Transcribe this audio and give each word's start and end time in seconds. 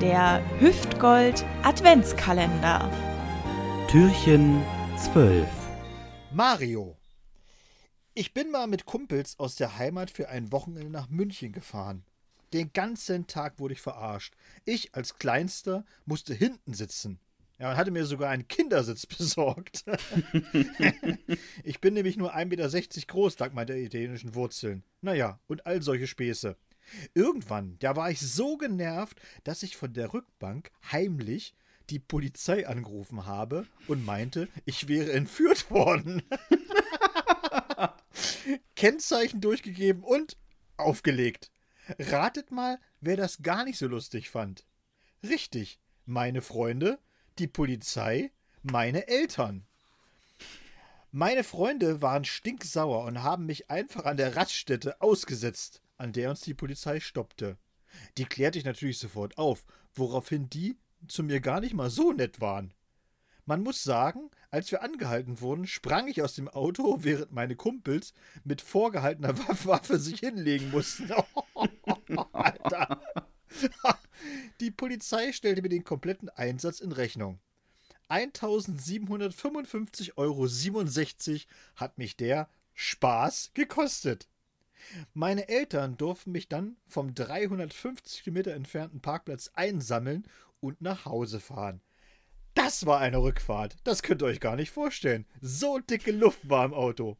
Der 0.00 0.44
Hüftgold 0.60 1.44
Adventskalender. 1.64 2.88
Türchen 3.90 4.62
12. 4.96 5.48
Mario. 6.32 6.96
Ich 8.14 8.32
bin 8.32 8.52
mal 8.52 8.68
mit 8.68 8.86
Kumpels 8.86 9.36
aus 9.40 9.56
der 9.56 9.76
Heimat 9.76 10.12
für 10.12 10.28
ein 10.28 10.52
Wochenende 10.52 10.88
nach 10.88 11.08
München 11.08 11.50
gefahren. 11.50 12.04
Den 12.52 12.72
ganzen 12.72 13.26
Tag 13.26 13.58
wurde 13.58 13.74
ich 13.74 13.80
verarscht. 13.80 14.34
Ich 14.64 14.94
als 14.94 15.16
Kleinster 15.18 15.84
musste 16.06 16.32
hinten 16.32 16.74
sitzen. 16.74 17.18
Ja, 17.58 17.72
und 17.72 17.76
hatte 17.76 17.90
mir 17.90 18.06
sogar 18.06 18.30
einen 18.30 18.46
Kindersitz 18.46 19.04
besorgt. 19.18 19.84
ich 21.64 21.80
bin 21.80 21.94
nämlich 21.94 22.16
nur 22.16 22.36
1,60 22.36 22.44
Meter 22.46 23.06
groß, 23.08 23.34
dank 23.34 23.52
meiner 23.52 23.74
italienischen 23.74 24.36
Wurzeln. 24.36 24.84
Naja, 25.00 25.40
und 25.48 25.66
all 25.66 25.82
solche 25.82 26.06
Späße. 26.06 26.56
Irgendwann, 27.14 27.76
da 27.80 27.96
war 27.96 28.10
ich 28.10 28.20
so 28.20 28.56
genervt, 28.56 29.20
dass 29.44 29.62
ich 29.62 29.76
von 29.76 29.92
der 29.92 30.12
Rückbank 30.12 30.70
heimlich 30.90 31.54
die 31.90 31.98
Polizei 31.98 32.66
angerufen 32.66 33.26
habe 33.26 33.66
und 33.86 34.04
meinte, 34.04 34.48
ich 34.64 34.88
wäre 34.88 35.12
entführt 35.12 35.70
worden. 35.70 36.22
Kennzeichen 38.76 39.40
durchgegeben 39.40 40.02
und 40.02 40.36
aufgelegt. 40.76 41.50
Ratet 41.98 42.50
mal, 42.50 42.78
wer 43.00 43.16
das 43.16 43.42
gar 43.42 43.64
nicht 43.64 43.78
so 43.78 43.86
lustig 43.86 44.30
fand. 44.30 44.66
Richtig, 45.22 45.80
meine 46.04 46.42
Freunde, 46.42 46.98
die 47.38 47.46
Polizei, 47.46 48.30
meine 48.62 49.08
Eltern. 49.08 49.66
Meine 51.10 51.42
Freunde 51.42 52.02
waren 52.02 52.24
stinksauer 52.24 53.04
und 53.04 53.22
haben 53.22 53.46
mich 53.46 53.70
einfach 53.70 54.04
an 54.04 54.18
der 54.18 54.36
Raststätte 54.36 55.00
ausgesetzt, 55.00 55.80
an 55.98 56.12
der 56.12 56.30
uns 56.30 56.40
die 56.40 56.54
Polizei 56.54 57.00
stoppte. 57.00 57.58
Die 58.16 58.24
klärte 58.24 58.58
ich 58.58 58.64
natürlich 58.64 58.98
sofort 58.98 59.38
auf, 59.38 59.64
woraufhin 59.94 60.48
die 60.48 60.78
zu 61.06 61.22
mir 61.22 61.40
gar 61.40 61.60
nicht 61.60 61.74
mal 61.74 61.90
so 61.90 62.12
nett 62.12 62.40
waren. 62.40 62.74
Man 63.44 63.62
muss 63.62 63.82
sagen, 63.82 64.30
als 64.50 64.70
wir 64.70 64.82
angehalten 64.82 65.40
wurden, 65.40 65.66
sprang 65.66 66.06
ich 66.06 66.22
aus 66.22 66.34
dem 66.34 66.48
Auto, 66.48 66.98
während 67.00 67.32
meine 67.32 67.56
Kumpels 67.56 68.12
mit 68.44 68.60
vorgehaltener 68.60 69.36
Waffe 69.64 69.98
sich 69.98 70.20
hinlegen 70.20 70.70
mussten. 70.70 71.10
Alter. 72.32 73.00
Die 74.60 74.70
Polizei 74.70 75.32
stellte 75.32 75.62
mir 75.62 75.70
den 75.70 75.84
kompletten 75.84 76.28
Einsatz 76.28 76.80
in 76.80 76.92
Rechnung. 76.92 77.40
1755,67 78.10 80.12
Euro 80.16 80.46
hat 81.76 81.98
mich 81.98 82.16
der 82.16 82.48
Spaß 82.74 83.50
gekostet. 83.54 84.28
Meine 85.14 85.48
Eltern 85.48 85.96
durften 85.96 86.32
mich 86.32 86.48
dann 86.48 86.76
vom 86.86 87.14
350 87.14 88.24
Kilometer 88.24 88.54
entfernten 88.54 89.00
Parkplatz 89.00 89.50
einsammeln 89.54 90.26
und 90.60 90.80
nach 90.80 91.04
Hause 91.04 91.40
fahren. 91.40 91.80
Das 92.54 92.86
war 92.86 92.98
eine 92.98 93.22
Rückfahrt. 93.22 93.76
Das 93.84 94.02
könnt 94.02 94.22
ihr 94.22 94.26
euch 94.26 94.40
gar 94.40 94.56
nicht 94.56 94.70
vorstellen. 94.70 95.26
So 95.40 95.78
dicke 95.78 96.10
Luft 96.12 96.48
war 96.48 96.64
im 96.64 96.74
Auto. 96.74 97.16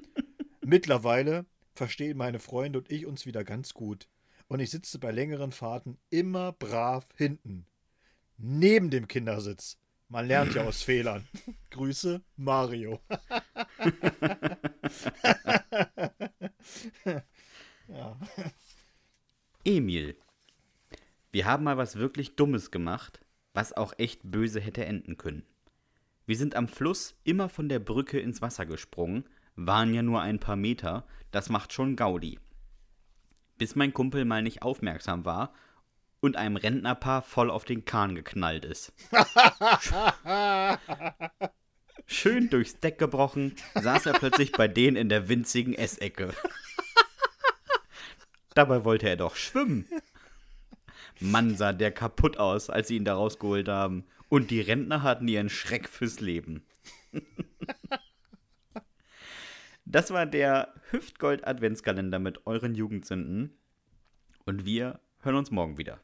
Mittlerweile 0.62 1.44
verstehen 1.74 2.16
meine 2.16 2.40
Freunde 2.40 2.78
und 2.78 2.90
ich 2.90 3.06
uns 3.06 3.26
wieder 3.26 3.44
ganz 3.44 3.74
gut. 3.74 4.08
Und 4.48 4.60
ich 4.60 4.70
sitze 4.70 4.98
bei 4.98 5.10
längeren 5.10 5.52
Fahrten 5.52 5.98
immer 6.08 6.52
brav 6.52 7.06
hinten. 7.14 7.66
Neben 8.36 8.90
dem 8.90 9.06
Kindersitz. 9.06 9.76
Man 10.08 10.26
lernt 10.26 10.54
ja 10.54 10.64
aus 10.66 10.82
Fehlern. 10.82 11.28
Grüße, 11.70 12.22
Mario. 12.36 13.00
ja. 17.86 18.18
Emil. 19.64 20.16
Wir 21.32 21.46
haben 21.46 21.64
mal 21.64 21.76
was 21.76 21.96
wirklich 21.96 22.36
Dummes 22.36 22.70
gemacht, 22.70 23.20
was 23.52 23.72
auch 23.72 23.92
echt 23.98 24.20
böse 24.24 24.60
hätte 24.60 24.84
enden 24.84 25.16
können. 25.16 25.44
Wir 26.26 26.36
sind 26.36 26.54
am 26.54 26.68
Fluss 26.68 27.14
immer 27.24 27.48
von 27.48 27.68
der 27.68 27.78
Brücke 27.78 28.18
ins 28.18 28.40
Wasser 28.40 28.64
gesprungen, 28.64 29.24
waren 29.56 29.92
ja 29.92 30.02
nur 30.02 30.22
ein 30.22 30.38
paar 30.38 30.56
Meter, 30.56 31.06
das 31.30 31.50
macht 31.50 31.72
schon 31.72 31.96
Gaudi. 31.96 32.38
Bis 33.58 33.76
mein 33.76 33.92
Kumpel 33.92 34.24
mal 34.24 34.42
nicht 34.42 34.62
aufmerksam 34.62 35.24
war 35.24 35.52
und 36.20 36.36
einem 36.36 36.56
Rentnerpaar 36.56 37.22
voll 37.22 37.50
auf 37.50 37.64
den 37.64 37.84
Kahn 37.84 38.14
geknallt 38.14 38.64
ist. 38.64 38.92
Schön 42.06 42.48
durchs 42.50 42.80
Deck 42.80 42.98
gebrochen, 42.98 43.54
saß 43.74 44.06
er 44.06 44.14
plötzlich 44.14 44.52
bei 44.52 44.68
denen 44.68 44.96
in 44.96 45.08
der 45.08 45.28
winzigen 45.28 45.74
Essecke. 45.74 46.32
Dabei 48.60 48.84
wollte 48.84 49.08
er 49.08 49.16
doch 49.16 49.36
schwimmen. 49.36 49.86
Mann, 51.18 51.56
sah 51.56 51.72
der 51.72 51.90
kaputt 51.90 52.36
aus, 52.36 52.68
als 52.68 52.88
sie 52.88 52.96
ihn 52.96 53.06
da 53.06 53.14
rausgeholt 53.14 53.68
haben. 53.68 54.04
Und 54.28 54.50
die 54.50 54.60
Rentner 54.60 55.02
hatten 55.02 55.28
ihren 55.28 55.48
Schreck 55.48 55.88
fürs 55.88 56.20
Leben. 56.20 56.66
das 59.86 60.10
war 60.10 60.26
der 60.26 60.74
Hüftgold-Adventskalender 60.90 62.18
mit 62.18 62.46
euren 62.46 62.74
Jugendsünden. 62.74 63.56
Und 64.44 64.66
wir 64.66 65.00
hören 65.20 65.36
uns 65.36 65.50
morgen 65.50 65.78
wieder. 65.78 65.98